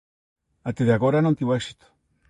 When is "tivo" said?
1.37-1.55